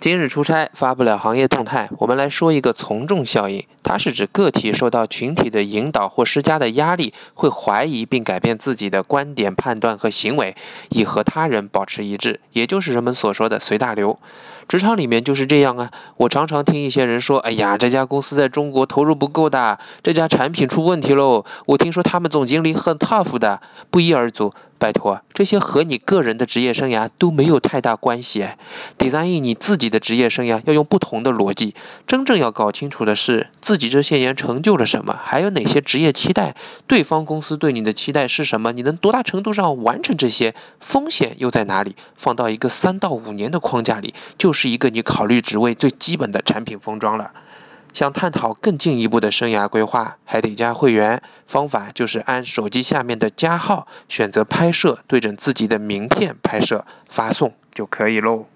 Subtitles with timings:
[0.00, 3.64] 今日出差发不了行业动态，我们来说一个从众效应。
[3.82, 10.54] 它是指个体受到群体的引导或施加的压力，会怀疑并改变自己的观点、判断和行为，
[10.90, 14.20] 以和他人保持一致，也就是人们所说的随大流。
[14.68, 15.90] 职场里面就是这样啊。
[16.16, 23.60] 我常常听一些人说：“哎呀，这家公司在中国投入不够大，这家产品出问题喽。”我听说他们总经理很 tough 的，
[23.90, 24.54] 不一而足。
[24.78, 28.46] 拜托，这些和你个人的职业生涯都没有太大关系。
[28.96, 31.74] design 你自己的职业生涯要用不同的逻辑。
[32.06, 36.54] 真正要搞清楚的是，自己这些年成就了什么，还有哪些职业期待，
[36.86, 41.96] 对方公司对你的期待是什么，你能多大程度上完成这些，风险又在哪里？
[42.14, 47.32] 放到一个三到五年的框架里，就是一个你考虑职位最基本的产品封装了。
[47.92, 51.22] 想探讨更进一步的生涯规划，还得加会员。
[51.46, 58.46] 方法就是按手机下面的加号，选择拍摄，对准自己的名片拍摄，发送就可以喽。